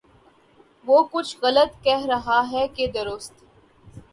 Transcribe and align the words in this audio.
وہ 0.87 1.01
کچھ 1.11 1.35
غلط 1.43 1.83
کہہ 1.83 2.05
رہا 2.05 2.41
ہے 2.51 2.67
کہ 2.75 2.87
درست 2.93 3.33